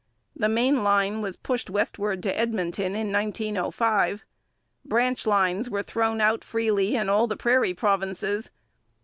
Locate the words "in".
2.95-3.11, 6.95-7.07